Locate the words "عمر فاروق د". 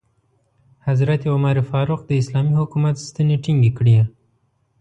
1.33-2.11